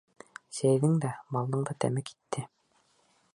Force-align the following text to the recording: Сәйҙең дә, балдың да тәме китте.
Сәйҙең 0.59 0.95
дә, 1.03 1.11
балдың 1.35 1.67
да 1.71 1.75
тәме 1.85 2.05
китте. 2.11 2.47